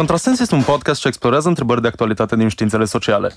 [0.00, 3.34] Contrasens este un podcast ce explorează întrebări de actualitate din științele sociale.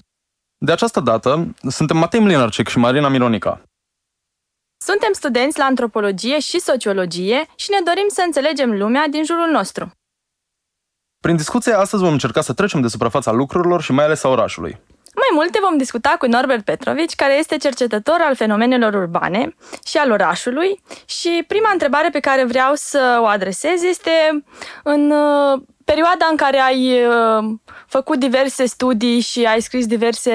[0.57, 3.61] De această dată, suntem Matei Mlinarcic și Marina Mironica.
[4.77, 9.91] Suntem studenți la antropologie și sociologie și ne dorim să înțelegem lumea din jurul nostru.
[11.19, 14.81] Prin discuție, astăzi vom încerca să trecem de suprafața lucrurilor și mai ales a orașului.
[15.15, 19.55] Mai multe vom discuta cu Norbert Petrovici, care este cercetător al fenomenelor urbane
[19.85, 24.43] și al orașului și prima întrebare pe care vreau să o adresez este
[24.83, 27.55] în uh, perioada în care ai uh,
[27.87, 30.31] făcut diverse studii și ai scris diverse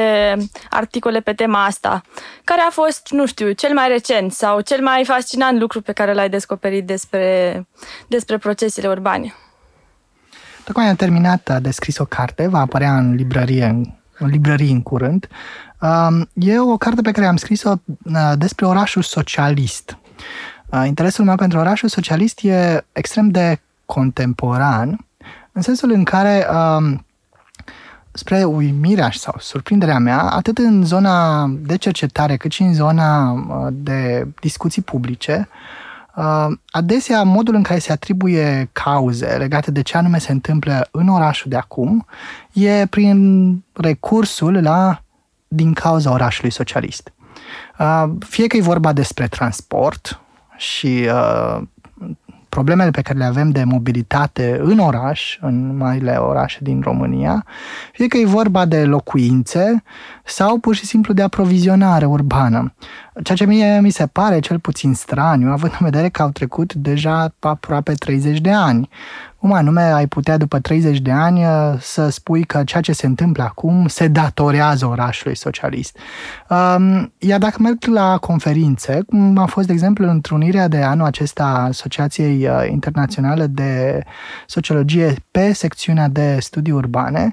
[0.70, 2.02] articole pe tema asta,
[2.44, 6.12] care a fost, nu știu, cel mai recent sau cel mai fascinant lucru pe care
[6.12, 7.66] l-ai descoperit despre,
[8.06, 9.34] despre procesele urbane?
[10.64, 13.84] Tocmai am terminat de scris o carte, va apărea în librărie în,
[14.18, 15.28] în librărie în curând.
[15.80, 19.98] Um, e o carte pe care am scris-o uh, despre orașul socialist.
[20.66, 25.07] Uh, interesul meu pentru orașul socialist e extrem de contemporan,
[25.58, 27.04] în sensul în care, um,
[28.12, 33.66] spre uimirea sau surprinderea mea, atât în zona de cercetare cât și în zona uh,
[33.72, 35.48] de discuții publice,
[36.16, 41.08] uh, adesea modul în care se atribuie cauze legate de ce anume se întâmplă în
[41.08, 42.06] orașul de acum
[42.52, 45.02] e prin recursul la
[45.48, 47.12] din cauza orașului socialist.
[47.78, 50.20] Uh, fie că e vorba despre transport
[50.56, 51.08] și
[52.48, 57.44] problemele pe care le avem de mobilitate în oraș, în marile orașe din România,
[57.92, 59.82] fie că e vorba de locuințe
[60.24, 62.72] sau pur și simplu de aprovizionare urbană.
[63.22, 66.74] Ceea ce mie mi se pare cel puțin straniu, având în vedere că au trecut
[66.74, 68.88] deja aproape 30 de ani.
[69.40, 73.06] Cum anume ai putea după 30 de ani uh, să spui că ceea ce se
[73.06, 75.98] întâmplă acum se datorează orașului socialist.
[76.48, 81.44] Um, iar dacă merg la conferințe, cum a fost, de exemplu, întrunirea de anul acesta
[81.44, 84.02] a Asociației uh, Internaționale de
[84.46, 87.32] Sociologie pe secțiunea de studii urbane,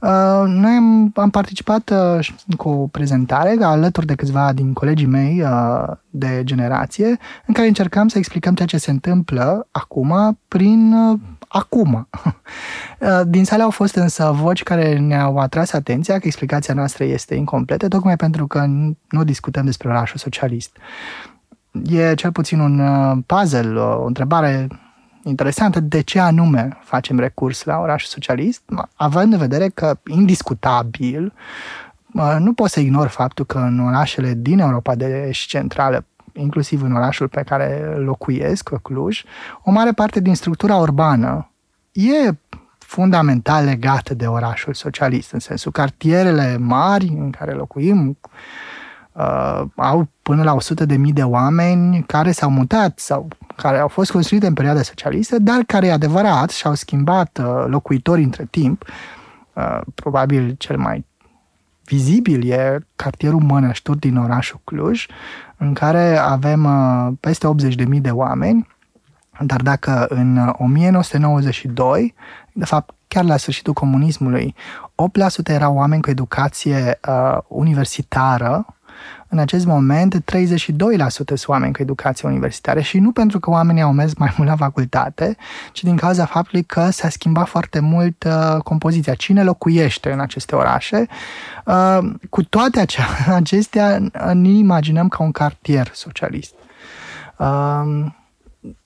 [0.00, 1.92] uh, noi am, am participat
[2.56, 5.25] cu o prezentare alături de câțiva din colegii mei
[6.10, 10.94] de generație, în care încercam să explicăm ceea ce se întâmplă acum prin
[11.48, 12.08] acum.
[13.34, 17.88] Din sale au fost însă voci care ne-au atras atenția că explicația noastră este incompletă,
[17.88, 18.66] tocmai pentru că
[19.08, 20.76] nu discutăm despre orașul socialist.
[21.86, 24.68] E cel puțin un uh, puzzle, o întrebare
[25.24, 28.62] interesantă de ce anume facem recurs la orașul socialist,
[28.94, 31.85] având în vedere că, indiscutabil, uh,
[32.38, 36.04] nu pot să ignor faptul că în orașele din Europa de Est centrală
[36.36, 39.24] inclusiv în orașul pe care locuiesc, Cluj,
[39.62, 41.50] o mare parte din structura urbană
[41.92, 42.30] e
[42.78, 48.18] fundamental legată de orașul socialist, în sensul cartierele mari în care locuim
[49.12, 53.88] uh, au până la 100 de mii de oameni care s-au mutat sau care au
[53.88, 58.84] fost construite în perioada socialistă, dar care, e adevărat, și-au schimbat uh, locuitorii între timp.
[59.52, 61.04] Uh, probabil cel mai
[61.86, 65.06] vizibil e cartierul Mănășturi din orașul Cluj,
[65.56, 68.66] în care avem uh, peste 80.000 de oameni,
[69.40, 74.54] dar dacă în 1992, uh, de fapt chiar la sfârșitul comunismului,
[75.50, 78.75] 8% erau oameni cu educație uh, universitară,
[79.28, 80.20] în acest moment 32%
[81.16, 84.56] sunt oameni cu educație universitară și nu pentru că oamenii au mers mai mult la
[84.56, 85.36] facultate,
[85.72, 89.14] ci din cauza faptului că s-a schimbat foarte mult uh, compoziția.
[89.14, 91.06] Cine locuiește în aceste orașe?
[91.64, 91.98] Uh,
[92.30, 92.84] cu toate
[93.40, 93.98] acestea,
[94.32, 96.54] ne imaginăm ca un cartier socialist.
[97.36, 98.06] Uh,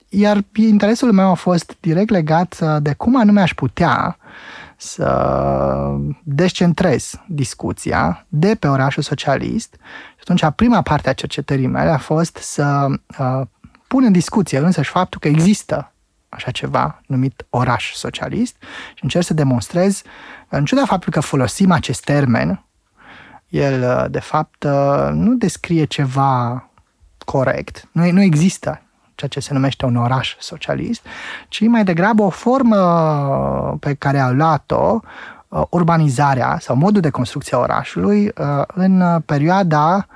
[0.08, 4.18] iar interesul meu a fost direct legat uh, de cum anume aș putea
[4.82, 9.74] să descentrez discuția de pe orașul socialist.
[10.14, 12.86] Și atunci, prima parte a cercetării mele a fost să
[13.18, 13.40] uh,
[13.86, 15.92] pun în discuție însăși faptul că există
[16.28, 18.56] așa ceva numit oraș socialist
[18.94, 20.02] și încerc să demonstrez,
[20.48, 22.64] în ciuda faptului că folosim acest termen,
[23.48, 26.68] el, uh, de fapt, uh, nu descrie ceva
[27.24, 27.88] corect.
[27.92, 28.82] Nu, nu există
[29.20, 31.06] ceea ce se numește un oraș socialist,
[31.48, 32.76] ci mai degrabă o formă
[33.80, 35.00] pe care a luat-o
[35.48, 40.06] uh, urbanizarea sau modul de construcție a orașului uh, în perioada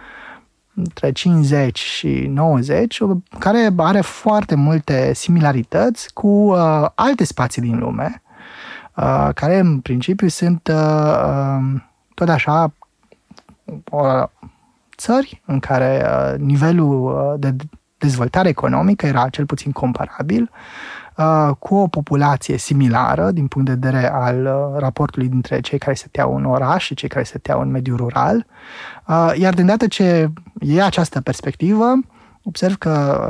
[0.75, 2.99] între 50 și 90,
[3.39, 8.23] care are foarte multe similarități cu uh, alte spații din lume,
[9.35, 10.71] care în principiu sunt
[12.15, 12.73] tot așa
[14.97, 16.07] țări în care
[16.39, 17.55] nivelul de
[18.05, 20.51] dezvoltare economică era cel puțin comparabil,
[21.17, 25.95] uh, cu o populație similară din punct de vedere al uh, raportului dintre cei care
[25.95, 28.47] stăteau în oraș și cei care stăteau în mediul rural.
[29.07, 30.31] Uh, iar de îndată ce
[30.61, 31.93] e această perspectivă,
[32.43, 33.23] observ că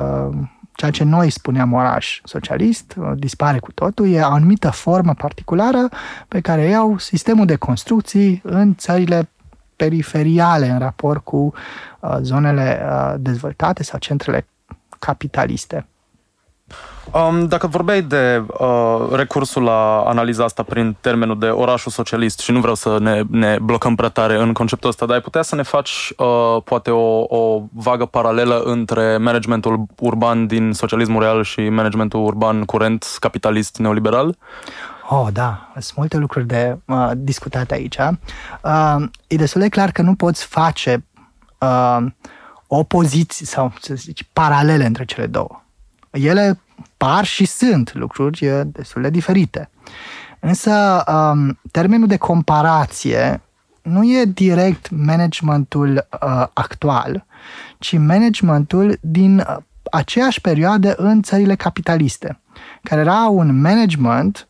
[0.74, 5.88] ceea ce noi spuneam oraș socialist, dispare cu totul, e o anumită formă particulară
[6.28, 9.28] pe care iau sistemul de construcții în țările
[9.76, 11.52] periferiale în raport cu
[12.00, 14.46] uh, zonele uh, dezvoltate sau centrele
[15.06, 15.86] capitaliste.
[17.12, 22.52] Um, dacă vorbeai de uh, recursul la analiza asta prin termenul de orașul socialist și
[22.52, 25.54] nu vreau să ne, ne blocăm prea tare în conceptul ăsta, dar ai putea să
[25.54, 31.68] ne faci uh, poate o, o vagă paralelă între managementul urban din socialismul real și
[31.68, 34.36] managementul urban curent, capitalist, neoliberal?
[35.08, 37.96] Oh, da, sunt multe lucruri de uh, discutat aici.
[37.98, 41.06] Uh, e destul de clar că nu poți face
[41.58, 42.06] uh,
[42.78, 45.62] opoziții sau, să zici, paralele între cele două.
[46.10, 46.60] Ele
[46.96, 49.70] par și sunt lucruri destul de diferite.
[50.40, 53.40] Însă, um, termenul de comparație
[53.82, 57.26] nu e direct managementul uh, actual,
[57.78, 59.56] ci managementul din uh,
[59.90, 62.40] aceeași perioadă în țările capitaliste,
[62.82, 64.48] care era un management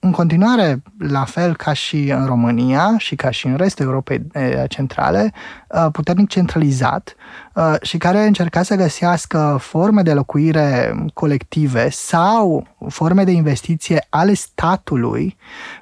[0.00, 4.62] în continuare, la fel ca și în România și ca și în restul Europei eh,
[4.68, 5.32] Centrale,
[5.70, 7.14] eh, puternic centralizat
[7.56, 14.34] eh, și care încerca să găsească forme de locuire colective sau forme de investiție ale
[14.34, 15.36] statului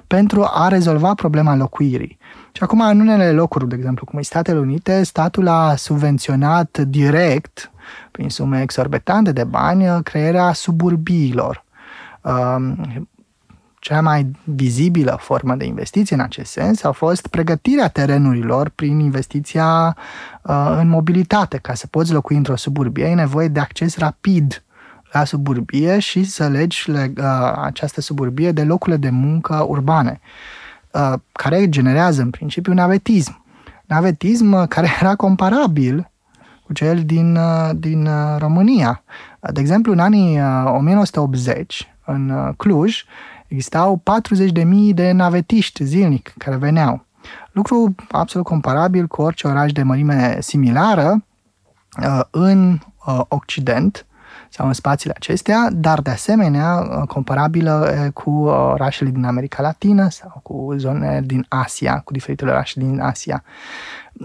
[0.07, 2.17] pentru a rezolva problema locuirii.
[2.51, 7.71] Și acum, în unele locuri, de exemplu, cum e Statele Unite, statul a subvenționat direct,
[8.11, 11.63] prin sume exorbitante de bani, crearea suburbiilor
[13.83, 19.97] cea mai vizibilă formă de investiție în acest sens a fost pregătirea terenurilor prin investiția
[20.41, 21.57] uh, în mobilitate.
[21.57, 24.63] Ca să poți locui într-o suburbie, ai nevoie de acces rapid
[25.11, 26.97] la suburbie și să legi uh,
[27.63, 30.19] această suburbie de locurile de muncă urbane,
[30.91, 33.45] uh, care generează în principiu navetism.
[33.85, 36.11] Navetism care era comparabil
[36.63, 39.03] cu cel din, uh, din uh, România.
[39.51, 43.03] De exemplu, în anii 1980, uh, în Cluj,
[43.53, 44.01] Existau
[44.53, 47.05] 40.000 de navetiști zilnic care veneau.
[47.51, 51.25] Lucru absolut comparabil cu orice oraș de mărime similară
[52.03, 54.05] uh, în uh, Occident
[54.49, 60.39] sau în spațiile acestea, dar de asemenea uh, comparabilă cu orașele din America Latină sau
[60.43, 63.43] cu zone din Asia, cu diferitele orașe din Asia.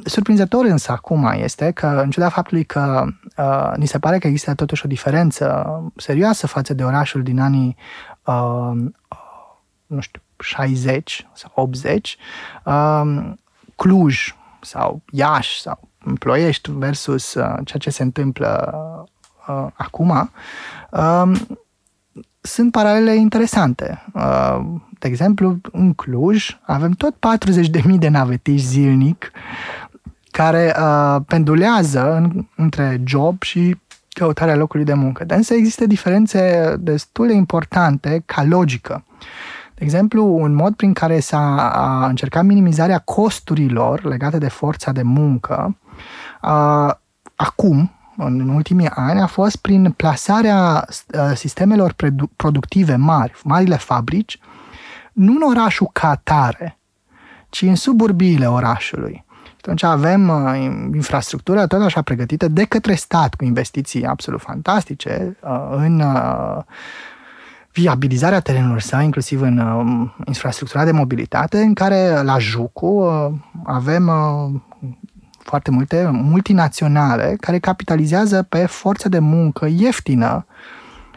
[0.05, 3.05] Surprinzător însă acum este că, în ciuda faptului că
[3.37, 5.67] uh, ni se pare că există totuși o diferență
[5.97, 7.77] serioasă față de orașul din anii
[8.25, 8.73] uh,
[9.89, 12.17] nu știu, 60 sau 80,
[12.65, 13.31] uh,
[13.77, 15.89] Cluj sau Iași sau
[16.19, 18.73] Ploiești versus uh, ceea ce se întâmplă
[19.49, 20.31] uh, acum,
[20.91, 21.41] uh,
[22.41, 24.05] sunt paralele interesante.
[24.15, 24.59] Uh,
[24.99, 29.31] de exemplu, în Cluj avem tot 40.000 de navetiști zilnic
[30.31, 33.77] care uh, pendulează în, între job și
[34.09, 35.25] căutarea locului de muncă.
[35.25, 39.05] Dar însă există diferențe destul de importante ca logică.
[39.79, 45.79] De exemplu, un mod prin care s-a încercat minimizarea costurilor legate de forța de muncă,
[46.41, 47.01] a,
[47.37, 50.87] acum, în ultimii ani, a fost prin plasarea
[51.35, 51.95] sistemelor
[52.37, 54.39] productive mari, marile fabrici,
[55.13, 56.79] nu în orașul ca atare,
[57.49, 59.25] ci în suburbiile orașului.
[59.57, 60.59] Atunci avem uh,
[60.95, 66.63] infrastructura tot așa pregătită de către stat cu investiții absolut fantastice uh, în uh,
[67.73, 73.31] viabilizarea terenurilor sau inclusiv în uh, infrastructura de mobilitate, în care la Jucu uh,
[73.65, 74.61] avem uh,
[75.39, 80.47] foarte multe multinaționale care capitalizează pe forța de muncă ieftină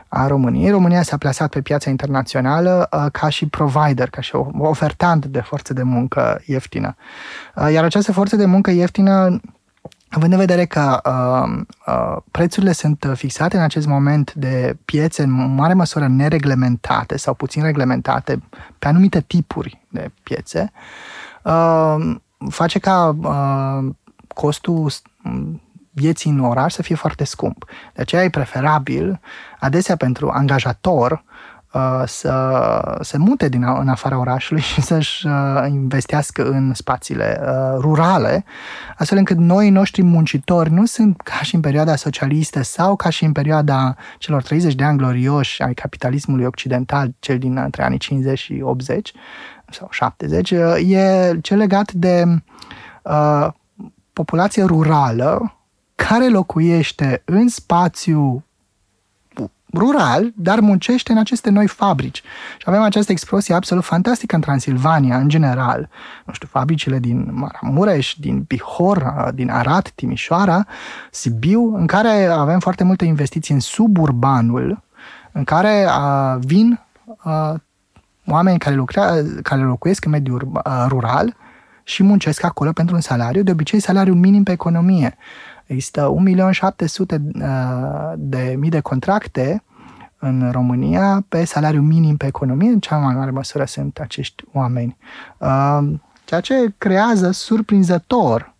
[0.07, 0.69] a României.
[0.69, 5.73] România s-a plasat pe piața internațională uh, ca și provider, ca și ofertant de forță
[5.73, 6.95] de muncă ieftină.
[7.55, 9.39] Uh, iar această forță de muncă ieftină
[10.13, 15.55] Având în vedere că uh, uh, prețurile sunt fixate în acest moment de piețe în
[15.55, 18.41] mare măsură nereglementate sau puțin reglementate
[18.79, 20.71] pe anumite tipuri de piețe,
[21.43, 22.15] uh,
[22.49, 23.93] face ca uh,
[24.27, 24.91] costul
[25.91, 27.65] vieții în oraș să fie foarte scump.
[27.93, 29.19] De aceea e preferabil,
[29.59, 31.50] adesea pentru angajator, Uh,
[32.05, 38.45] să se mute din, în afara orașului și să-și uh, investească în spațiile uh, rurale,
[38.97, 43.23] astfel încât noi noștri muncitori nu sunt ca și în perioada socialistă sau ca și
[43.23, 48.39] în perioada celor 30 de ani glorioși ai capitalismului occidental, cel din între anii 50
[48.39, 49.11] și 80
[49.69, 50.51] sau 70,
[50.85, 52.23] e cel legat de
[53.03, 53.47] uh,
[54.13, 55.55] populație rurală
[55.95, 58.45] care locuiește în spațiu
[59.73, 62.21] rural, dar muncește în aceste noi fabrici.
[62.57, 65.89] Și avem această explosie absolut fantastică în Transilvania, în general.
[66.25, 70.65] Nu știu, fabricile din Maramureș, din Bihor, din Arad, Timișoara,
[71.11, 74.83] Sibiu, în care avem foarte multe investiții în suburbanul,
[75.31, 76.79] în care uh, vin
[77.23, 77.53] uh,
[78.27, 79.13] oameni care, lucrea,
[79.43, 81.35] care locuiesc în mediul uh, rural
[81.83, 85.17] și muncesc acolo pentru un salariu, de obicei salariu minim pe economie.
[85.65, 89.63] Există 1.700.000 de mii de contracte
[90.19, 94.97] în România pe salariu minim pe economie, în cea mai mare măsură sunt acești oameni.
[96.25, 98.53] Ceea ce creează surprinzător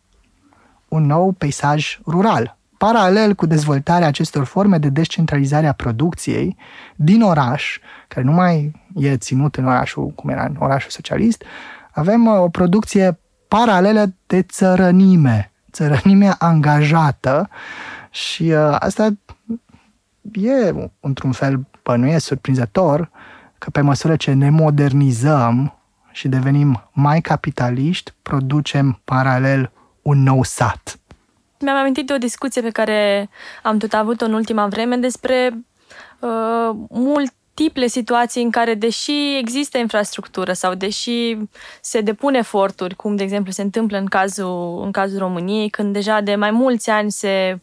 [0.88, 2.58] un nou peisaj rural.
[2.78, 6.58] Paralel cu dezvoltarea acestor forme de descentralizare a producției
[6.96, 11.44] din oraș, care nu mai e ținut în orașul, cum era în orașul socialist,
[11.92, 17.50] avem uh, o producție paralelă de țărănime, țărănime angajată
[18.10, 19.10] și uh, asta
[20.32, 21.66] e, într-un fel,
[22.08, 23.10] e surprinzător
[23.58, 25.76] că pe măsură ce ne modernizăm
[26.12, 31.00] și devenim mai capitaliști, producem paralel un nou sat.
[31.60, 33.30] Mi-am amintit de o discuție pe care
[33.64, 35.66] am tot avut-o în ultima vreme despre
[36.20, 41.38] uh, mult multiple situații în care, deși există infrastructură sau deși
[41.82, 46.22] se depun eforturi, cum de exemplu se întâmplă în cazul, în cazul României, când deja
[46.22, 47.60] de mai mulți ani se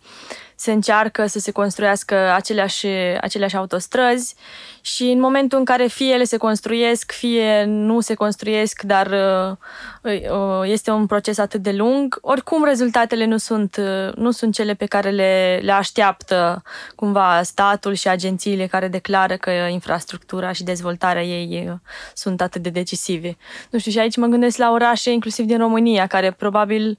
[0.60, 2.86] se încearcă să se construiască aceleași,
[3.20, 4.34] aceleași autostrăzi
[4.80, 10.12] și în momentul în care fie ele se construiesc, fie nu se construiesc, dar uh,
[10.12, 14.74] uh, este un proces atât de lung, oricum rezultatele nu sunt, uh, nu sunt cele
[14.74, 16.62] pe care le, le așteaptă
[16.94, 21.80] cumva statul și agențiile care declară că infrastructura și dezvoltarea ei
[22.14, 23.36] sunt atât de decisive.
[23.70, 26.98] Nu știu, și aici mă gândesc la orașe, inclusiv din România, care probabil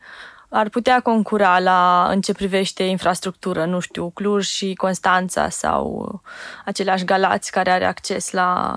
[0.50, 6.22] ar putea concura la, în ce privește infrastructură, nu știu, Cluj și Constanța sau
[6.66, 8.76] aceleași Galați care are acces la,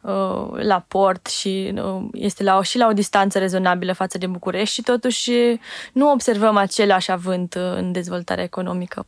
[0.00, 4.74] uh, la port și uh, este la, și la o distanță rezonabilă față de București
[4.74, 5.32] și totuși
[5.92, 9.06] nu observăm același avânt în dezvoltarea economică.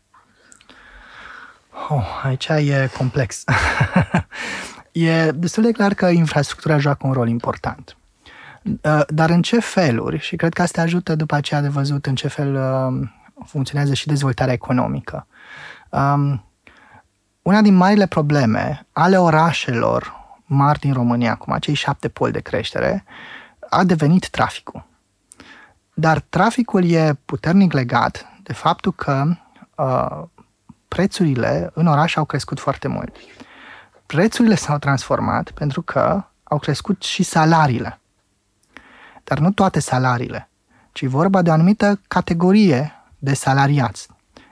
[1.88, 3.44] Oh, aici e complex.
[4.92, 7.96] e destul de clar că infrastructura joacă un rol important.
[8.82, 10.18] Uh, dar în ce feluri?
[10.18, 13.08] Și cred că asta ajută după aceea de văzut în ce fel uh,
[13.46, 15.26] funcționează și dezvoltarea economică.
[15.90, 16.44] Um,
[17.42, 23.04] una din marile probleme ale orașelor mari din România, cum acei șapte poli de creștere,
[23.70, 24.86] a devenit traficul.
[25.94, 29.24] Dar traficul e puternic legat de faptul că
[29.74, 30.22] uh,
[30.88, 33.16] prețurile în oraș au crescut foarte mult.
[34.06, 38.00] Prețurile s-au transformat pentru că au crescut și salariile
[39.28, 40.50] dar nu toate salariile,
[40.92, 44.08] ci vorba de o anumită categorie de salariați.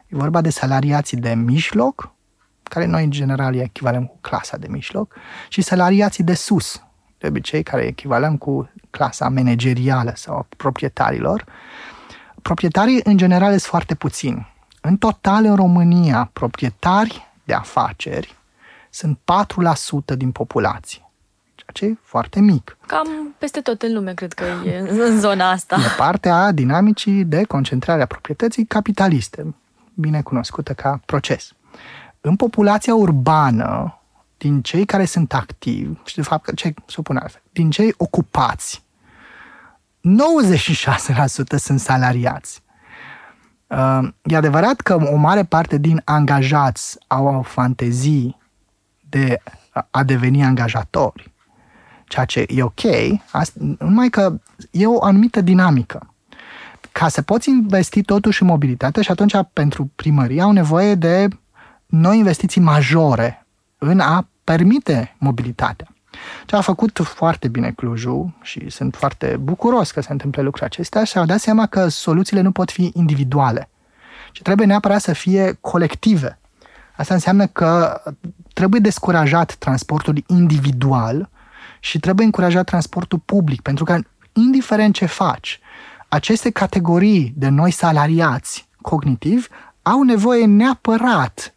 [0.06, 2.12] E vorba de salariații de mijloc,
[2.62, 5.14] care noi în general e echivalent cu clasa de mijloc,
[5.48, 6.82] și salariații de sus,
[7.18, 11.44] de obicei care e echivalent cu clasa managerială sau proprietarilor.
[12.42, 14.54] Proprietarii în general sunt foarte puțini.
[14.80, 18.36] În total în România, proprietari de afaceri
[18.90, 19.18] sunt
[20.12, 21.05] 4% din populație
[21.76, 22.76] ce e foarte mic.
[22.86, 25.76] Cam peste tot în lume, cred că e în zona asta.
[25.76, 29.54] E partea a dinamicii de concentrare a proprietății capitaliste,
[29.94, 31.52] bine cunoscută ca proces.
[32.20, 34.00] În populația urbană,
[34.36, 38.84] din cei care sunt activi, și de fapt, ce supun altfel, din cei ocupați,
[40.00, 42.62] 96% sunt salariați.
[43.66, 48.38] Uh, e adevărat că o mare parte din angajați au o fantezii
[49.08, 49.42] de
[49.90, 51.34] a deveni angajatori,
[52.08, 52.80] ceea ce e ok,
[53.78, 56.14] numai că e o anumită dinamică.
[56.92, 61.28] Ca să poți investi totuși în mobilitate și atunci pentru primărie au nevoie de
[61.86, 63.46] noi investiții majore
[63.78, 65.86] în a permite mobilitatea.
[66.46, 71.04] Ce a făcut foarte bine Clujul și sunt foarte bucuros că se întâmplă lucrurile acestea
[71.04, 73.68] și au dat seama că soluțiile nu pot fi individuale,
[74.32, 76.38] ci trebuie neapărat să fie colective.
[76.96, 78.02] Asta înseamnă că
[78.52, 81.28] trebuie descurajat transportul individual
[81.86, 83.98] și trebuie încurajat transportul public, pentru că,
[84.32, 85.60] indiferent ce faci,
[86.08, 89.46] aceste categorii de noi salariați cognitivi
[89.82, 91.54] au nevoie neapărat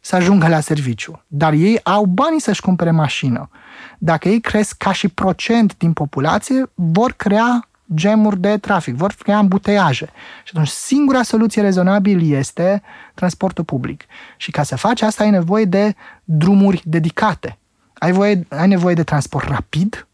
[0.00, 3.50] să ajungă la serviciu, dar ei au banii să-și cumpere mașină.
[3.98, 9.38] Dacă ei cresc ca și procent din populație, vor crea gemuri de trafic, vor crea
[9.38, 10.08] îmbuteiaje.
[10.44, 12.82] Și atunci singura soluție rezonabilă este
[13.14, 14.04] transportul public.
[14.36, 17.54] Și ca să faci asta ai nevoie de drumuri dedicate
[18.00, 20.06] ai, voie, ai nevoie de transport rapid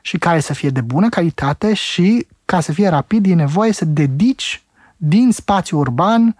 [0.00, 3.84] și care să fie de bună calitate și ca să fie rapid e nevoie să
[3.84, 4.62] dedici
[4.96, 6.36] din spațiu urban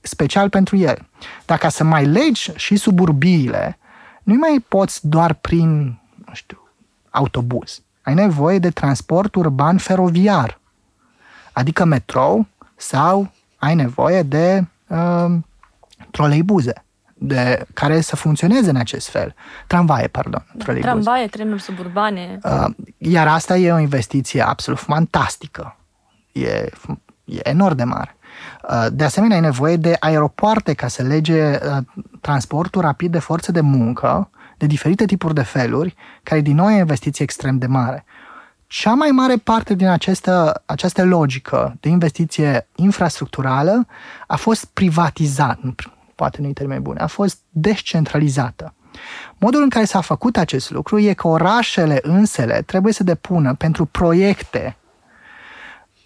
[0.00, 1.08] special pentru el.
[1.46, 3.78] Dacă să mai legi și suburbiile,
[4.22, 5.84] nu mai poți doar prin,
[6.26, 6.68] nu știu,
[7.10, 7.82] autobuz.
[8.02, 10.60] Ai nevoie de transport urban feroviar,
[11.52, 15.34] adică metrou sau ai nevoie de uh,
[16.10, 16.83] troleibuze
[17.26, 19.34] de, care să funcționeze în acest fel.
[19.66, 20.46] Tramvaie, pardon.
[20.58, 20.92] Troleibuze.
[20.92, 22.38] Tramvaie, trenuri suburbane.
[22.42, 22.66] Uh,
[22.98, 25.76] iar asta e o investiție absolut fantastică.
[26.32, 26.48] E,
[27.24, 28.16] e enorm de mare.
[28.70, 31.76] Uh, de asemenea, ai nevoie de aeropoarte ca să lege uh,
[32.20, 36.74] transportul rapid de forțe de muncă de diferite tipuri de feluri, care din nou e
[36.74, 38.04] o investiție extrem de mare.
[38.66, 43.86] Cea mai mare parte din această, această logică de investiție infrastructurală
[44.26, 45.74] a fost privatizată,
[46.14, 48.74] poate nu termeni bune, a fost descentralizată.
[49.38, 53.84] Modul în care s-a făcut acest lucru e că orașele însele trebuie să depună pentru
[53.84, 54.76] proiecte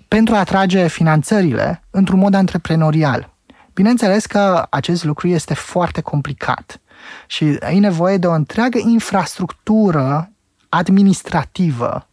[0.09, 3.35] pentru a atrage finanțările într-un mod antreprenorial.
[3.75, 6.81] Bineînțeles că acest lucru este foarte complicat
[7.27, 10.31] și ai nevoie de o întreagă infrastructură
[10.69, 12.08] administrativă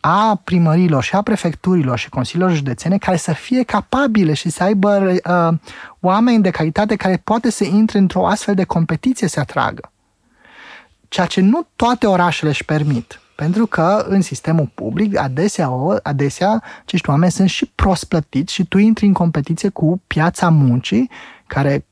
[0.00, 5.14] a primărilor și a prefecturilor și consiliilor județene care să fie capabile și să aibă
[5.28, 5.58] uh,
[6.00, 9.92] oameni de calitate care poate să intre într-o astfel de competiție să atragă.
[11.08, 13.20] Ceea ce nu toate orașele își permit.
[13.34, 15.70] Pentru că în sistemul public, adesea,
[16.02, 21.10] adesea acești oameni sunt și prost plătiți și tu intri în competiție cu piața muncii,
[21.46, 21.84] care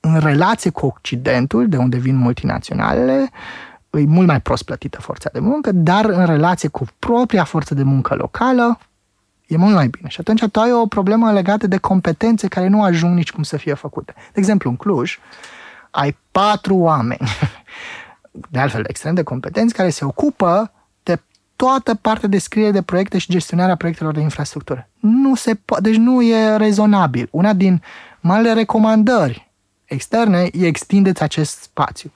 [0.00, 3.30] în relație cu Occidentul, de unde vin multinaționalele,
[3.98, 7.82] e mult mai prost plătită forța de muncă, dar în relație cu propria forță de
[7.82, 8.78] muncă locală,
[9.46, 10.08] e mult mai bine.
[10.08, 13.56] Și atunci tu ai o problemă legată de competențe care nu ajung nici cum să
[13.56, 14.14] fie făcute.
[14.16, 15.18] De exemplu, în Cluj,
[15.90, 17.28] ai patru oameni,
[18.50, 20.72] de altfel extrem de competenți, care se ocupă
[21.02, 21.20] de
[21.56, 24.88] toată partea de scriere de proiecte și gestionarea proiectelor de infrastructură.
[25.00, 27.28] Nu se po- deci nu e rezonabil.
[27.30, 27.82] Una din
[28.20, 29.52] marile recomandări
[29.84, 32.12] externe, e extindeți acest spațiu.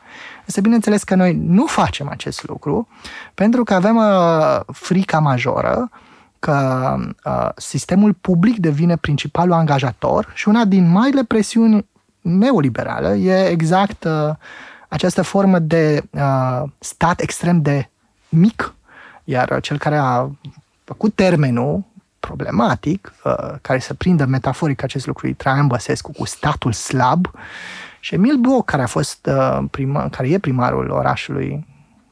[0.49, 2.89] Însă, bineînțeles că noi nu facem acest lucru
[3.35, 5.91] pentru că avem uh, frica majoră
[6.39, 11.87] că uh, sistemul public devine principalul angajator și una din marile presiuni
[12.21, 14.31] neoliberale e exact uh,
[14.89, 17.89] această formă de uh, stat extrem de
[18.29, 18.75] mic,
[19.25, 20.29] iar cel care a
[20.85, 21.85] făcut termenul
[22.21, 27.27] problematic, uh, care să prindă metaforic acest lucru, e Traian Băsescu cu statul slab
[28.01, 31.67] și Emil Boc, care a fost uh, prima, care e primarul orașului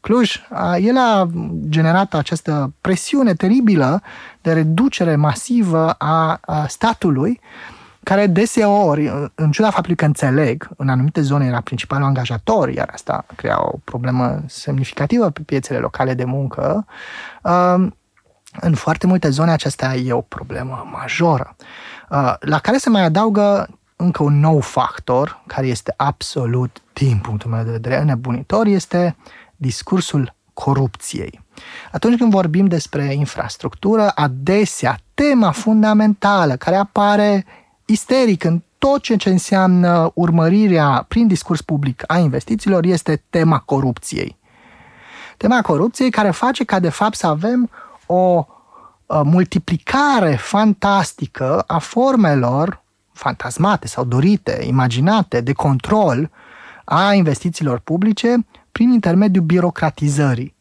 [0.06, 0.40] Cluj,
[0.80, 1.28] el a
[1.68, 4.02] generat această presiune teribilă
[4.40, 7.40] de reducere masivă a, a statului,
[8.02, 13.26] care deseori, în ciuda faptului că înțeleg, în anumite zone era principalul angajator, iar asta
[13.36, 16.86] crea o problemă semnificativă pe piețele locale de muncă,
[17.42, 17.86] uh,
[18.60, 21.56] în foarte multe zone aceasta e o problemă majoră,
[22.10, 27.50] uh, la care se mai adaugă încă un nou factor care este absolut, din punctul
[27.50, 29.16] meu de vedere, înnebunitor, este
[29.56, 31.44] discursul corupției.
[31.92, 37.46] Atunci când vorbim despre infrastructură, adesea tema fundamentală care apare
[37.84, 44.36] isteric în tot ce, ce înseamnă urmărirea prin discurs public a investițiilor este tema corupției.
[45.36, 47.70] Tema corupției care face ca de fapt să avem
[48.06, 48.46] o
[49.06, 52.84] multiplicare fantastică a formelor
[53.16, 56.30] fantasmate sau dorite, imaginate, de control
[56.84, 60.54] a investițiilor publice prin intermediul birocratizării,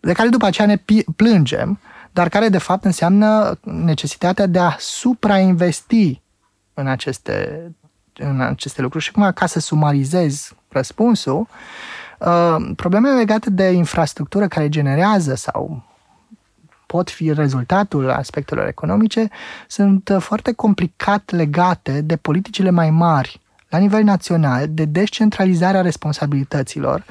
[0.00, 0.76] de care după aceea ne
[1.16, 1.78] plângem,
[2.12, 6.22] dar care de fapt înseamnă necesitatea de a suprainvesti
[6.74, 7.70] în aceste,
[8.14, 9.04] în aceste lucruri.
[9.04, 11.48] Și acum, ca să sumarizez răspunsul,
[12.18, 15.82] uh, problemele legate de infrastructură care generează sau
[16.94, 19.28] pot fi rezultatul aspectelor economice
[19.68, 27.04] sunt uh, foarte complicat legate de politicile mai mari la nivel național de descentralizarea responsabilităților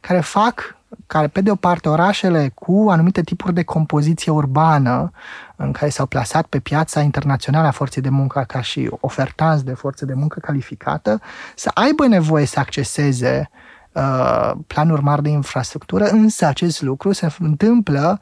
[0.00, 5.10] care fac care, pe de o parte, orașele cu anumite tipuri de compoziție urbană
[5.56, 9.74] în care s-au plasat pe piața internațională a forței de muncă ca și ofertanți de
[9.74, 11.20] forță de muncă calificată,
[11.54, 13.50] să aibă nevoie să acceseze
[13.92, 18.20] uh, planuri mari de infrastructură, însă acest lucru se întâmplă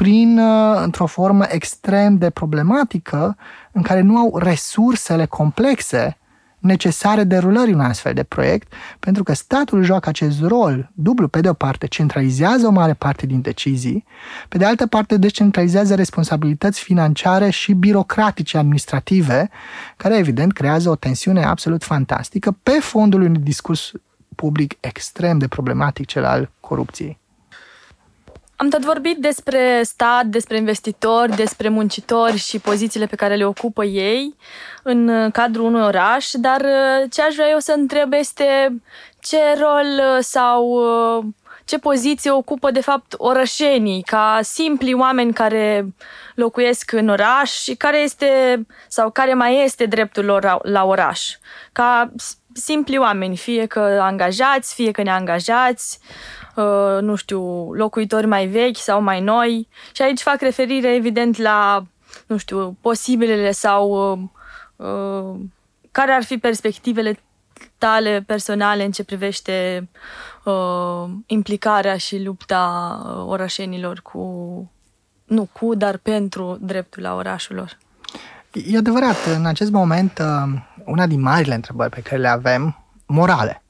[0.00, 3.36] prin, uh, într-o formă extrem de problematică,
[3.72, 6.16] în care nu au resursele complexe
[6.58, 11.28] necesare derulării unui astfel de proiect, pentru că statul joacă acest rol dublu.
[11.28, 14.04] Pe de o parte, centralizează o mare parte din decizii,
[14.48, 19.50] pe de altă parte, descentralizează responsabilități financiare și birocratice administrative,
[19.96, 23.92] care evident creează o tensiune absolut fantastică pe fondul unui discurs
[24.34, 27.19] public extrem de problematic, cel al corupției.
[28.60, 33.84] Am tot vorbit despre stat, despre investitori, despre muncitori și pozițiile pe care le ocupă
[33.84, 34.34] ei
[34.82, 38.80] în cadrul unui oraș, dar uh, ce aș vrea eu să întreb este
[39.20, 41.24] ce rol uh, sau uh,
[41.64, 45.94] ce poziție ocupă de fapt orășenii ca simpli oameni care
[46.34, 51.36] locuiesc în oraș și care este sau care mai este dreptul lor la oraș.
[51.72, 52.12] Ca
[52.52, 56.39] simpli oameni, fie că angajați, fie că neangajați, uh,
[57.00, 59.68] nu știu, locuitori mai vechi sau mai noi.
[59.92, 61.84] Și aici fac referire, evident, la,
[62.26, 65.40] nu știu, posibilele sau uh, uh,
[65.90, 67.18] care ar fi perspectivele
[67.78, 69.88] tale personale în ce privește
[70.44, 74.20] uh, implicarea și lupta orașenilor cu,
[75.24, 77.78] nu cu, dar pentru dreptul la orașul lor.
[78.52, 83.62] E adevărat, în acest moment, uh, una din marile întrebări pe care le avem, morale,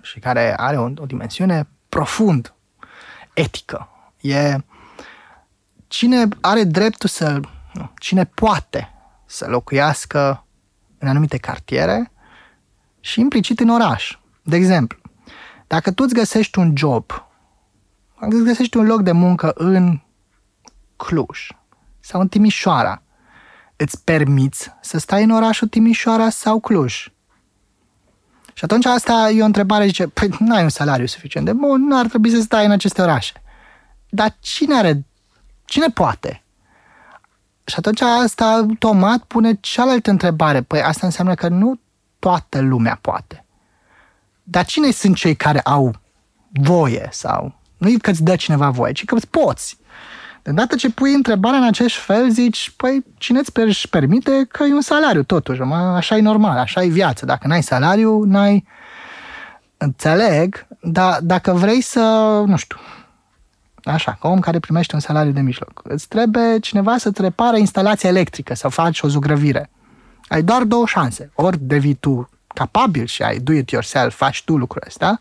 [0.00, 2.54] și care are o, o dimensiune profund
[3.34, 3.88] etică,
[4.20, 4.56] e
[5.86, 7.40] cine are dreptul să,
[7.72, 8.94] nu, cine poate
[9.26, 10.46] să locuiască
[10.98, 12.12] în anumite cartiere
[13.00, 14.18] și implicit în oraș.
[14.42, 14.98] De exemplu,
[15.66, 17.10] dacă tu îți găsești un job,
[18.20, 20.00] îți găsești un loc de muncă în
[20.96, 21.48] Cluj
[22.00, 23.02] sau în Timișoara,
[23.76, 27.06] îți permiți să stai în orașul Timișoara sau Cluj?
[28.60, 31.86] Și atunci asta e o întrebare, zice, păi nu ai un salariu suficient de bun,
[31.86, 33.32] nu ar trebui să stai în aceste orașe.
[34.08, 35.04] Dar cine are,
[35.64, 36.42] cine poate?
[37.64, 40.62] Și atunci asta automat pune cealaltă întrebare.
[40.62, 41.80] Păi asta înseamnă că nu
[42.18, 43.44] toată lumea poate.
[44.42, 45.94] Dar cine sunt cei care au
[46.52, 49.78] voie sau nu e că îți dă cineva voie, ci că îți poți.
[50.42, 54.74] De dată ce pui întrebarea în acest fel, zici, păi cine îți permite că e
[54.74, 57.26] un salariu totuși, mă, așa e normal, așa e viața.
[57.26, 58.64] Dacă n-ai salariu, n-ai...
[59.76, 62.00] Înțeleg, dar dacă vrei să,
[62.46, 62.76] nu știu,
[63.84, 68.08] așa, ca om care primește un salariu de mijloc, îți trebuie cineva să-ți repare instalația
[68.08, 69.70] electrică, să faci o zugrăvire.
[70.28, 71.30] Ai doar două șanse.
[71.34, 75.20] Ori devii tu capabil și ai do it yourself, faci tu lucrul ăsta,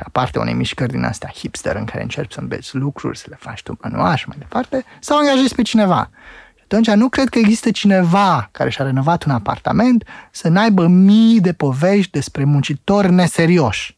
[0.00, 3.36] ca parte unei mișcări din astea hipster în care încerci să înveți lucruri, să le
[3.40, 6.10] faci tu manual și mai departe, sau angajezi pe cineva.
[6.54, 11.40] Și atunci nu cred că există cineva care și-a renovat un apartament să n-aibă mii
[11.40, 13.96] de povești despre muncitori neserioși.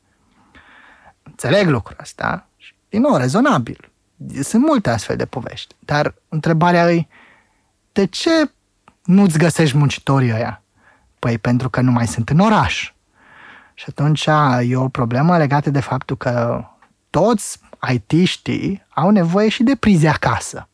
[1.22, 3.90] Înțeleg lucrul ăsta și, din nou, rezonabil.
[4.42, 5.74] Sunt multe astfel de povești.
[5.78, 7.06] Dar întrebarea e,
[7.92, 8.30] de ce
[9.04, 10.62] nu-ți găsești muncitorii ăia?
[11.18, 12.92] Păi pentru că nu mai sunt în oraș.
[13.74, 14.26] Și atunci
[14.62, 16.64] e o problemă legată de faptul că
[17.11, 17.61] toți
[17.92, 20.68] IT-știi au nevoie și de prize acasă.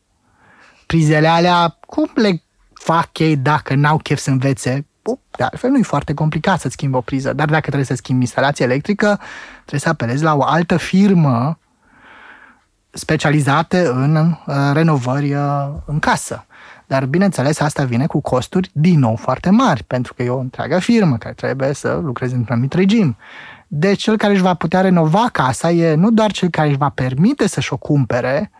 [0.85, 4.87] Prizele alea, cum le fac ei dacă n-au chef să învețe?
[5.37, 8.21] De altfel nu e foarte complicat să schimbi o priză, dar dacă trebuie să schimbi
[8.21, 9.19] instalația electrică,
[9.55, 11.59] trebuie să apelezi la o altă firmă
[12.89, 16.45] specializată în uh, renovări uh, în casă.
[16.89, 20.79] Dar, bineînțeles, asta vine cu costuri din nou foarte mari, pentru că e o întreagă
[20.79, 23.17] firmă care trebuie să lucreze într-un anumit regim.
[23.67, 26.89] Deci, cel care își va putea renova casa e nu doar cel care își va
[26.89, 28.51] permite să-și o cumpere,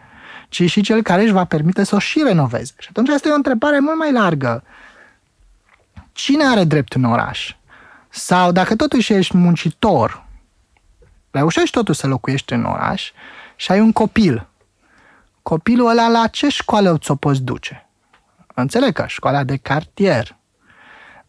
[0.49, 2.73] ci și cel care își va permite să o și renoveze.
[2.77, 4.63] Și atunci asta e o întrebare mult mai largă.
[6.11, 7.55] Cine are drept în oraș?
[8.09, 10.25] Sau dacă totuși ești muncitor,
[11.31, 13.11] reușești totuși să locuiești în oraș
[13.55, 14.47] și ai un copil,
[15.41, 17.83] copilul ăla la ce școală ți-o poți duce?
[18.59, 20.37] Înțeleg că școala de cartier,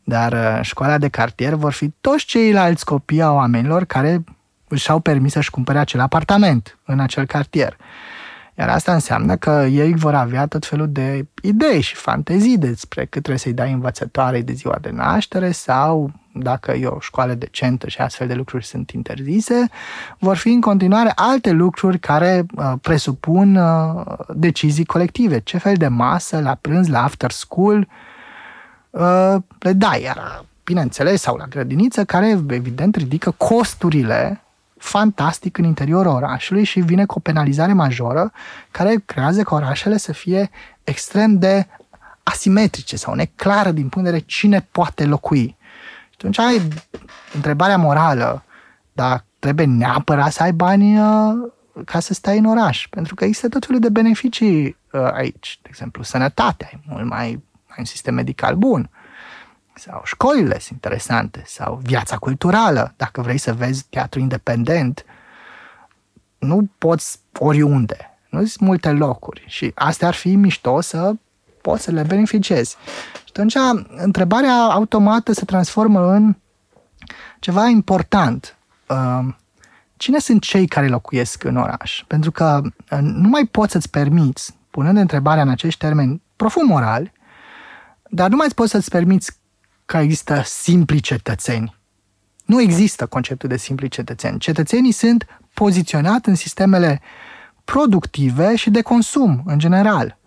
[0.04, 4.24] dar uh, școala de cartier vor fi toți ceilalți copii a oamenilor care
[4.68, 7.76] își au permis să-și cumpere acel apartament în acel cartier.
[8.58, 13.10] Iar asta înseamnă că ei vor avea tot felul de idei și fantezii despre cât
[13.10, 18.00] trebuie să-i dai învățătoare de ziua de naștere sau dacă e o școală decentă și
[18.00, 19.68] astfel de lucruri sunt interzise,
[20.18, 25.40] vor fi în continuare alte lucruri care uh, presupun uh, decizii colective.
[25.40, 27.88] Ce fel de masă la prânz, la after school,
[28.90, 34.40] uh, le dai, iar bineînțeles, sau la grădiniță, care evident ridică costurile
[34.80, 38.32] fantastic în interiorul orașului și vine cu o penalizare majoră
[38.70, 40.50] care creează ca orașele să fie
[40.84, 41.66] extrem de
[42.22, 45.56] asimetrice sau neclară din punct de vedere cine poate locui.
[46.08, 46.62] Și atunci ai
[47.34, 48.44] întrebarea morală,
[48.92, 51.50] dar trebuie neapărat să ai bani uh,
[51.84, 55.58] ca să stai în oraș, pentru că există tot felul de beneficii uh, aici.
[55.62, 58.90] De exemplu, sănătatea, ai mult mai, mai un sistem medical bun
[59.80, 62.94] sau școlile sunt interesante, sau viața culturală.
[62.96, 65.04] Dacă vrei să vezi teatru independent,
[66.38, 68.18] nu poți oriunde.
[68.28, 71.12] Nu sunt multe locuri și astea ar fi mișto să
[71.60, 72.76] poți să le beneficiezi.
[73.24, 73.54] Și atunci,
[73.96, 76.36] întrebarea automată se transformă în
[77.38, 78.56] ceva important.
[78.88, 79.34] Uh,
[79.96, 82.04] cine sunt cei care locuiesc în oraș?
[82.06, 87.12] Pentru că uh, nu mai poți să-ți permiți, punând întrebarea în acești termeni profund morali,
[88.10, 89.39] dar nu mai poți să-ți permiți
[89.90, 91.76] că există simpli cetățeni.
[92.44, 94.38] Nu există conceptul de simpli cetățeni.
[94.38, 97.00] Cetățenii sunt poziționați în sistemele
[97.64, 100.18] productive și de consum, în general.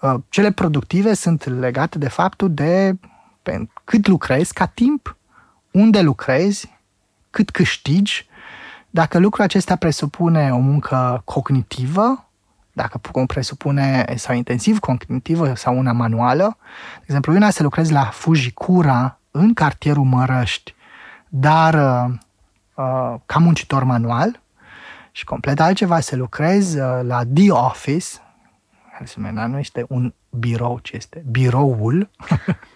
[0.00, 2.98] Uh, cele productive sunt legate de faptul de
[3.84, 5.16] cât lucrezi ca timp,
[5.70, 6.78] unde lucrezi,
[7.30, 8.28] cât câștigi.
[8.90, 12.29] Dacă lucrul acesta presupune o muncă cognitivă,
[12.80, 16.56] dacă presupune sau intensiv cognitivă sau una manuală,
[16.96, 20.74] de exemplu, una să lucrezi la Fujikura în cartierul Mărăști,
[21.28, 22.14] dar uh,
[22.74, 24.40] uh, ca muncitor manual
[25.12, 28.06] și complet altceva să lucrezi uh, la The Office,
[28.92, 32.10] care nu este un birou, ci este biroul,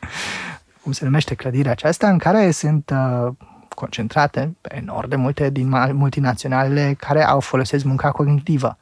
[0.82, 3.32] cum se numește clădirea aceasta, în care sunt uh,
[3.68, 8.78] concentrate enorm de multe din multinaționalele care au folosesc munca cognitivă.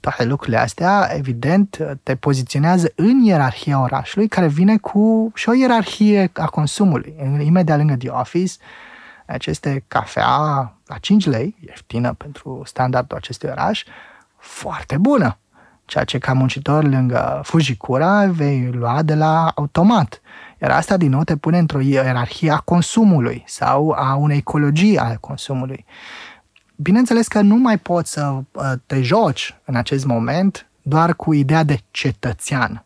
[0.00, 6.30] Toate lucrurile astea, evident, te poziționează în ierarhia orașului, care vine cu și o ierarhie
[6.34, 7.14] a consumului.
[7.40, 8.52] Imediat lângă The Office,
[9.26, 10.26] aceste cafea
[10.86, 13.84] la 5 lei, ieftină pentru standardul acestui oraș,
[14.36, 15.38] foarte bună.
[15.84, 20.20] Ceea ce ca muncitor lângă Fujikura vei lua de la automat.
[20.62, 25.16] Iar asta din nou te pune într-o ierarhie a consumului sau a unei ecologii a
[25.16, 25.84] consumului.
[26.80, 31.62] Bineînțeles că nu mai poți să uh, te joci în acest moment doar cu ideea
[31.62, 32.84] de cetățean.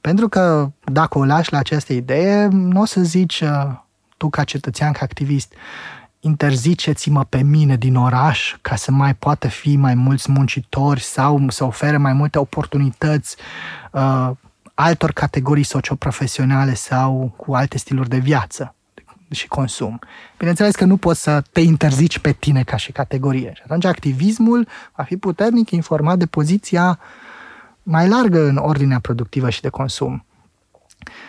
[0.00, 3.48] Pentru că dacă o lași la această idee, nu o să zici uh,
[4.16, 5.54] tu ca cetățean, ca activist,
[6.20, 11.64] interziceți-mă pe mine din oraș ca să mai poată fi mai mulți muncitori sau să
[11.64, 13.36] ofere mai multe oportunități
[13.92, 14.30] uh,
[14.74, 18.75] altor categorii socioprofesionale sau cu alte stiluri de viață
[19.30, 19.98] și consum.
[20.38, 23.52] Bineînțeles că nu poți să te interzici pe tine ca și categorie.
[23.54, 26.98] Și atunci activismul va fi puternic informat de poziția
[27.82, 30.24] mai largă în ordinea productivă și de consum.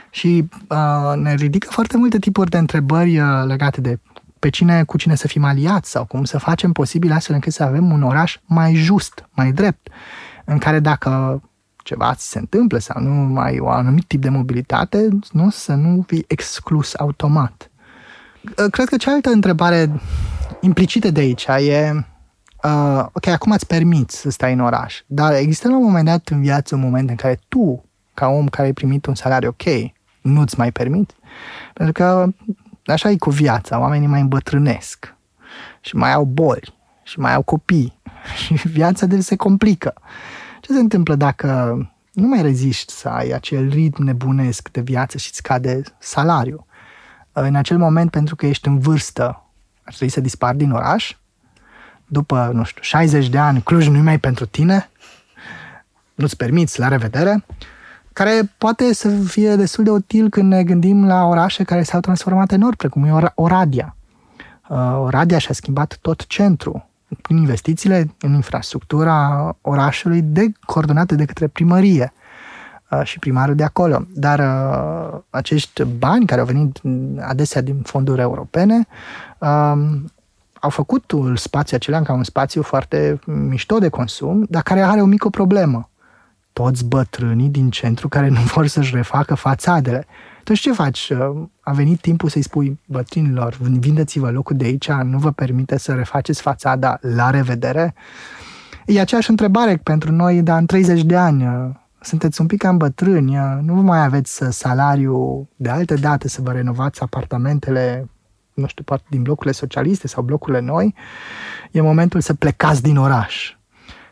[0.10, 4.00] Și uh, ne ridică foarte multe tipuri de întrebări uh, legate de
[4.40, 7.64] pe cine, cu cine să fim aliați sau cum să facem posibil astfel încât să
[7.64, 9.90] avem un oraș mai just, mai drept,
[10.46, 11.42] în care dacă
[11.84, 15.74] ceva ți se întâmplă sau nu mai ai un anumit tip de mobilitate, nu să
[15.74, 17.72] nu fii exclus automat.
[18.44, 19.92] Uh, cred că cealaltă întrebare
[20.62, 22.06] implicită de aici e
[22.64, 26.28] uh, ok, acum îți permiți să stai în oraș, dar există la un moment dat
[26.28, 29.92] în viață un moment în care tu, ca om care ai primit un salariu ok,
[30.22, 31.16] nu-ți mai permit?
[31.74, 32.28] Pentru că
[32.86, 35.16] așa e cu viața, oamenii mai îmbătrânesc
[35.82, 38.00] și mai au boli și mai au copii
[38.44, 39.94] și viața de se complică.
[40.62, 41.78] Ce se întâmplă dacă
[42.12, 46.67] nu mai reziști să ai acel ritm nebunesc de viață și îți scade salariu?
[47.40, 49.24] În acel moment, pentru că ești în vârstă,
[49.84, 51.16] ar trebui să dispari din oraș?
[52.06, 54.90] După, nu știu, 60 de ani, Cluj nu mai pentru tine?
[56.16, 57.46] Nu-ți permiți, la revedere?
[58.14, 62.52] care poate să fie destul de util când ne gândim la orașe care s-au transformat
[62.52, 63.96] enorm, precum e Oradea.
[64.70, 66.86] Uh, Oradea și-a schimbat tot centrul
[67.22, 72.27] prin investițiile în infrastructura orașului de, coordonate de către primărie uh,
[73.04, 74.06] și primarul de acolo.
[74.14, 76.82] Dar uh, acești bani care au venit
[77.22, 78.88] adesea din fonduri europene
[79.38, 80.12] um,
[80.60, 85.06] au făcut spațiul acela ca un spațiu foarte mișto de consum, dar care are o
[85.06, 85.90] mică problemă
[86.54, 90.06] toți bătrânii din centru care nu vor să-și refacă fațadele.
[90.44, 91.12] Tu ce faci?
[91.62, 96.42] A venit timpul să-i spui bătrânilor, vindeți-vă locul de aici, nu vă permite să refaceți
[96.42, 97.94] fațada, la revedere?
[98.86, 101.44] E aceeași întrebare pentru noi, dar în 30 de ani
[102.08, 107.02] sunteți un pic cam bătrâni, nu mai aveți salariu de alte date să vă renovați
[107.02, 108.10] apartamentele,
[108.54, 110.96] nu știu, poate din blocurile socialiste sau blocurile noi,
[111.72, 113.58] e momentul să plecați din oraș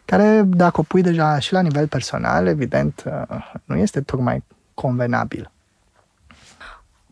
[0.05, 5.51] care, dacă o pui deja și la nivel personal, evident, uh, nu este tocmai convenabil.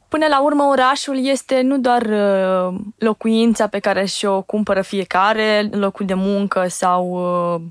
[0.07, 6.05] Până la urmă, orașul este nu doar uh, locuința pe care și-o cumpără fiecare, locul
[6.05, 7.09] de muncă sau
[7.55, 7.61] uh,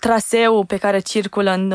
[0.00, 1.74] traseul pe care circulă în,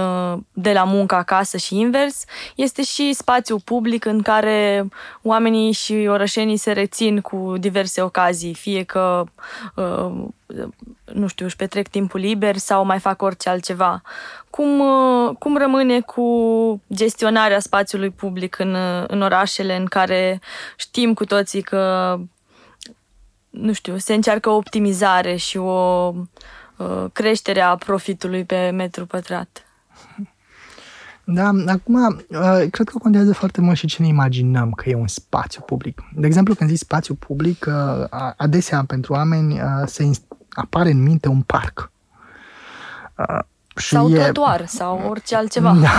[0.53, 2.23] de la muncă acasă și invers,
[2.55, 4.87] este și spațiu public în care
[5.21, 9.23] oamenii și orășenii se rețin cu diverse ocazii, fie că,
[9.75, 10.11] uh,
[11.13, 14.01] nu știu, își petrec timpul liber sau mai fac orice altceva.
[14.49, 18.75] Cum, uh, cum rămâne cu gestionarea spațiului public în,
[19.07, 20.41] în orașele în care
[20.75, 22.15] știm cu toții că,
[23.49, 26.21] nu știu, se încearcă o optimizare și o Uh,
[27.13, 29.65] creșterea profitului pe metru pătrat.
[31.27, 31.95] Da, acum,
[32.29, 36.01] uh, cred că contează foarte mult și ce ne imaginăm că e un spațiu public.
[36.15, 38.05] De exemplu, când zici spațiu public, uh,
[38.37, 40.11] adesea pentru oameni uh, se
[40.49, 41.91] apare în minte un parc.
[43.75, 44.23] Și sau e...
[44.23, 45.75] trotuar, sau orice altceva.
[45.81, 45.89] Da.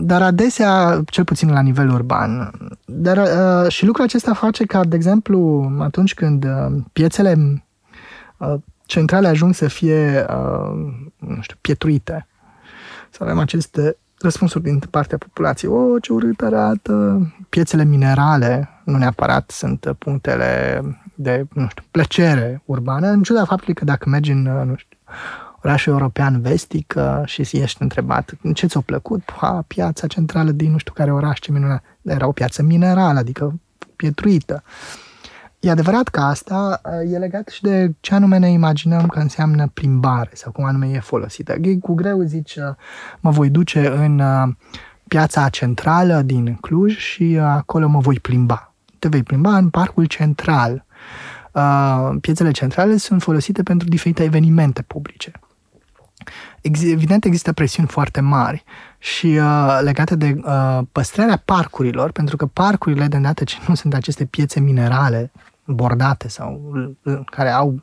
[0.00, 2.52] Dar adesea, cel puțin la nivel urban.
[2.84, 3.28] Dar
[3.70, 6.46] și lucrul acesta face ca, de exemplu, atunci când
[6.92, 7.62] piețele
[8.86, 10.26] centrale ajung să fie,
[11.16, 12.26] nu știu, pietruite,
[13.10, 15.70] să avem aceste răspunsuri din partea populației.
[15.70, 17.26] O, ce urât arată!
[17.48, 20.82] Piețele minerale, nu neapărat sunt punctele
[21.14, 24.98] de, nu știu, plăcere urbană, în ciuda faptului că dacă mergi în, nu știu,
[25.62, 30.92] orașul european vestic și ești întrebat ce ți-a plăcut, ha, piața centrală din nu știu
[30.92, 31.84] care oraș, ce minunat.
[32.02, 33.60] Era o piață minerală, adică
[33.96, 34.62] pietruită.
[35.62, 36.80] E adevărat că asta
[37.12, 41.00] e legat și de ce anume ne imaginăm că înseamnă plimbare sau cum anume e
[41.00, 41.56] folosită.
[41.80, 42.58] Cu greu zici,
[43.20, 44.22] mă voi duce în
[45.08, 48.72] piața centrală din Cluj și acolo mă voi plimba.
[48.98, 50.84] Te vei plimba în parcul central.
[52.20, 55.32] Piețele centrale sunt folosite pentru diferite evenimente publice.
[56.62, 58.64] Evident, există presiuni foarte mari
[58.98, 63.94] și uh, legate de uh, păstrarea parcurilor, pentru că parcurile, de îndată ce nu sunt
[63.94, 65.30] aceste piețe minerale
[65.64, 66.72] bordate sau
[67.24, 67.82] care au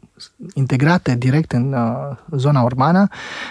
[0.53, 3.07] integrate direct în uh, zona urbană,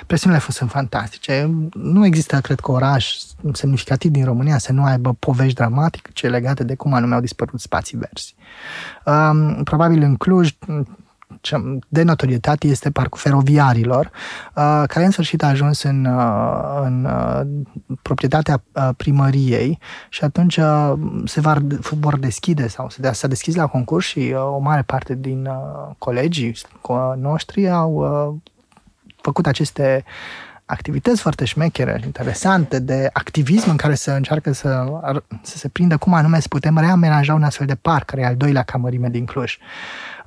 [0.07, 1.51] presiunile sunt fantastice.
[1.73, 3.17] Nu există, cred că, oraș
[3.53, 7.99] semnificativ din România să nu aibă povești dramatice legate de cum anume au dispărut spații
[7.99, 8.35] verzi.
[9.05, 10.51] Um, probabil în Cluj
[11.89, 14.11] de notorietate este parcul feroviarilor,
[14.55, 17.41] uh, care în sfârșit a ajuns în, uh, în uh,
[18.03, 18.63] proprietatea
[18.97, 20.59] primăriei și atunci
[21.25, 21.57] se va,
[22.01, 25.49] vor deschide sau se s-a deschis la concurs și o mare parte din
[25.99, 26.55] colegii
[27.17, 28.41] noștri au
[29.21, 30.05] făcut aceste
[30.69, 35.01] activități foarte șmechere, interesante, de activism în care să încearcă să,
[35.43, 38.37] să se prindă cum anume să putem reamenaja un astfel de parc, care e al
[38.37, 39.59] doilea ca mărime din Cluj.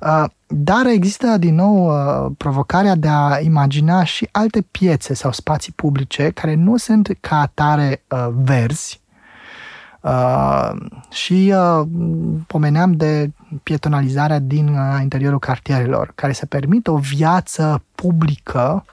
[0.00, 5.72] Uh, dar există din nou uh, provocarea de a imagina și alte piețe sau spații
[5.72, 9.00] publice care nu sunt ca atare uh, verzi,
[10.04, 10.70] Uh,
[11.10, 11.86] și uh,
[12.46, 13.30] pomeneam de
[13.62, 18.92] pietonalizarea din uh, interiorul cartierelor, care să permită o viață publică Uh,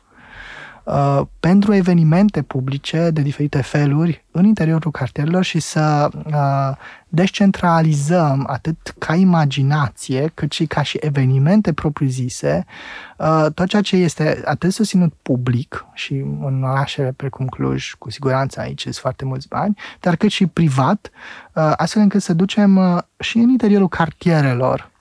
[1.39, 9.15] pentru evenimente publice de diferite feluri în interiorul cartierelor și să uh, descentralizăm atât ca
[9.15, 12.65] imaginație, cât și ca și evenimente propriu-zise
[13.17, 18.60] uh, tot ceea ce este atât susținut public și în orașele precum Cluj, cu siguranță
[18.60, 21.10] aici sunt foarte mulți bani, dar cât și privat,
[21.54, 24.91] uh, astfel încât să ducem uh, și în interiorul cartierelor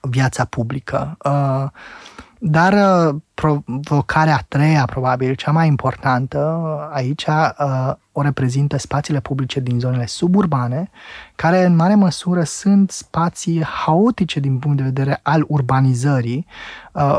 [0.00, 1.16] viața publică.
[1.24, 1.70] Uh,
[2.38, 9.20] dar uh, provocarea a treia, probabil, cea mai importantă uh, aici, uh, o reprezintă spațiile
[9.20, 10.90] publice din zonele suburbane,
[11.36, 16.46] care în mare măsură sunt spații haotice din punct de vedere al urbanizării,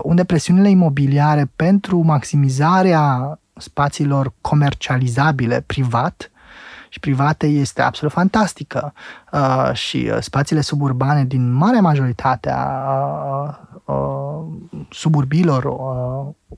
[0.02, 6.32] unde presiunile imobiliare pentru maximizarea spațiilor comercializabile privat
[6.90, 8.94] și private este absolut fantastică.
[9.32, 14.46] Uh, și spațiile suburbane din marea majoritate a uh,
[14.90, 16.58] suburbilor uh,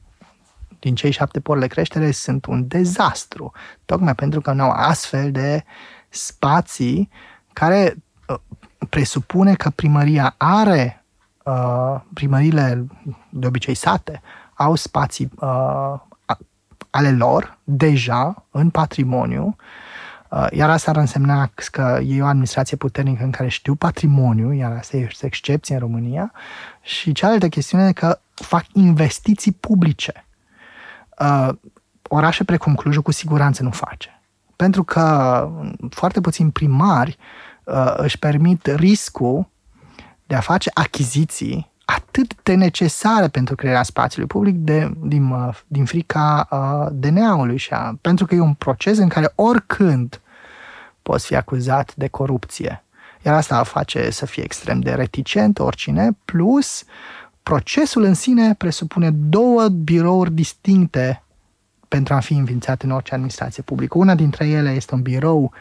[0.80, 3.52] din cei șapte porle creștere sunt un dezastru,
[3.86, 5.64] tocmai pentru că nu au astfel de
[6.10, 7.10] spații
[7.54, 7.96] care
[8.28, 8.36] uh,
[8.90, 11.06] presupune că primăria are,
[11.44, 12.88] uh, primările
[13.30, 14.22] de obicei sate,
[14.54, 16.00] au spații uh,
[16.90, 19.66] ale lor deja în patrimoniu Uh,
[20.52, 24.98] iar asta ar însemna că e o administrație puternică în care știu patrimoniu, iar asta
[24.98, 26.32] este excepție în România.
[26.82, 30.26] Și cealaltă chestiune e că fac investiții publice.
[31.20, 31.50] Uh,
[32.04, 34.22] orașe precum Clujul cu siguranță nu face.
[34.56, 35.50] Pentru că
[35.90, 37.18] foarte puțini primari
[37.64, 39.50] uh, își permit riscul
[40.26, 45.34] de a face achiziții atât de necesare pentru crearea spațiului public de, din,
[45.68, 50.22] din frica uh, DNA-ului și a, pentru că e un proces în care oricând
[51.02, 52.84] poți fi acuzat de corupție.
[53.26, 56.84] Iar asta face să fie extrem de reticent oricine, plus
[57.44, 61.24] procesul în sine presupune două birouri distincte
[61.88, 63.98] pentru a fi înființat în orice administrație publică.
[63.98, 65.54] Una dintre ele este un birou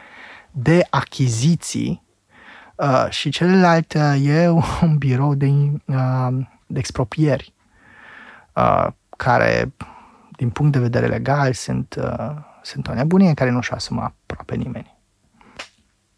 [0.51, 2.03] de achiziții
[2.81, 4.49] uh, și celălalt uh, e
[4.83, 5.47] un birou de,
[5.85, 6.29] uh,
[6.67, 7.53] de expropieri,
[8.55, 9.73] uh, care,
[10.37, 14.55] din punct de vedere legal, sunt, uh, sunt o nebunie care nu și asumă aproape
[14.55, 14.99] nimeni.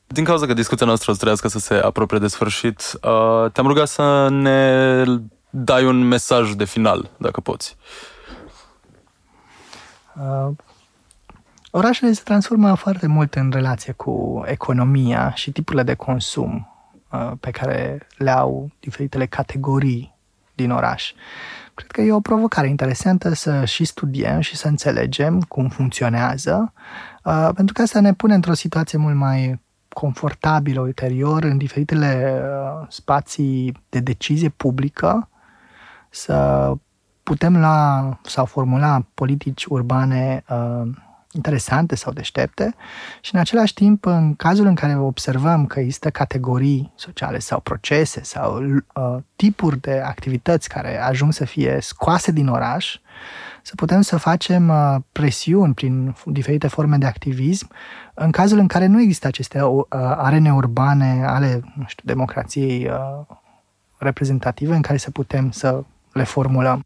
[0.07, 3.67] Din cauza că discuția noastră o să trăiască să se apropie de sfârșit, uh, te-am
[3.67, 5.05] rugat să ne
[5.51, 7.77] dai un mesaj de final, dacă poți.
[10.15, 10.55] Uh,
[11.75, 16.69] Orașele se transformă foarte mult în relație cu economia și tipurile de consum
[17.11, 20.15] uh, pe care le au diferitele categorii
[20.55, 21.13] din oraș.
[21.75, 26.73] Cred că e o provocare interesantă să și studiem și să înțelegem cum funcționează,
[27.25, 32.87] uh, pentru că asta ne pune într-o situație mult mai confortabilă ulterior în diferitele uh,
[32.89, 35.29] spații de decizie publică,
[36.11, 36.73] să
[37.23, 40.91] putem lua sau formula politici urbane uh,
[41.33, 42.75] interesante sau deștepte
[43.21, 48.23] și în același timp, în cazul în care observăm că există categorii sociale sau procese
[48.23, 52.99] sau uh, tipuri de activități care ajung să fie scoase din oraș,
[53.63, 57.71] să putem să facem uh, presiuni prin diferite forme de activism
[58.15, 63.37] în cazul în care nu există aceste uh, arene urbane ale, nu știu, democrației uh,
[63.99, 66.83] reprezentative în care să putem să le formulăm.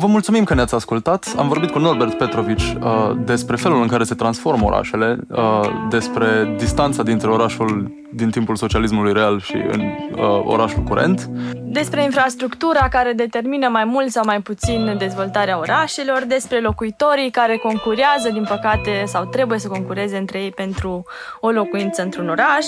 [0.00, 1.34] Vă mulțumim că ne-ați ascultat.
[1.36, 6.54] Am vorbit cu Norbert Petrovici uh, despre felul în care se transformă orașele, uh, despre
[6.58, 11.30] distanța dintre orașul din timpul socialismului real și în uh, orașul curent.
[11.54, 18.28] Despre infrastructura care determină mai mult sau mai puțin dezvoltarea orașelor, despre locuitorii care concurează,
[18.32, 21.04] din păcate, sau trebuie să concureze între ei pentru
[21.40, 22.66] o locuință într-un oraș.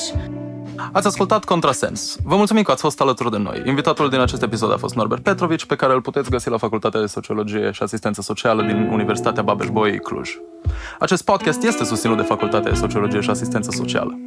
[0.93, 2.17] Ați ascultat Contrasens.
[2.25, 3.63] Vă mulțumim că ați fost alături de noi.
[3.67, 7.01] Invitatul din acest episod a fost Norbert Petrovici, pe care îl puteți găsi la Facultatea
[7.01, 7.22] de Sociologie
[7.71, 10.31] și Asistență Socială din Universitatea Babeș-Bolyai Cluj.
[10.99, 14.19] Acest podcast este susținut de Facultatea de Sociologie și Asistență Socială.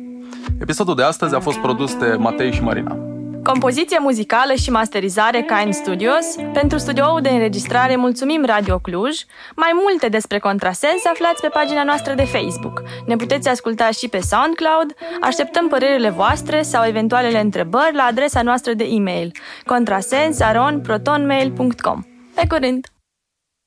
[0.60, 2.98] Episodul de astăzi a fost produs de Matei și Marina.
[3.44, 6.36] Compoziție muzicală și masterizare Kind Studios.
[6.54, 9.20] Pentru studioul de înregistrare mulțumim Radio Cluj.
[9.56, 12.84] Mai multe despre Contrasens aflați pe pagina noastră de Facebook.
[13.06, 14.94] Ne puteți asculta și pe SoundCloud.
[15.22, 19.32] Așteptăm părerile voastre sau eventualele întrebări la adresa noastră de e-mail
[19.66, 22.02] contrasensaronprotonmail.com.
[22.36, 22.95] Pe curând!